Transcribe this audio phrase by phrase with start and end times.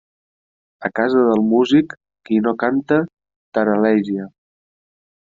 [0.87, 1.93] A casa del músic,
[2.29, 2.97] qui no canta,
[3.59, 4.27] taral·leja.